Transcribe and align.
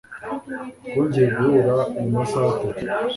Twongeye 0.85 1.29
guhura 1.37 1.75
mumasaha 1.93 2.47
atatu. 2.53 2.83